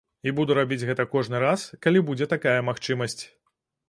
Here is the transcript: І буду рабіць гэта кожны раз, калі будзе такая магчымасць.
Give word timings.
І 0.29 0.31
буду 0.37 0.53
рабіць 0.59 0.85
гэта 0.89 1.03
кожны 1.11 1.41
раз, 1.43 1.65
калі 1.87 2.01
будзе 2.07 2.29
такая 2.33 2.57
магчымасць. 2.71 3.19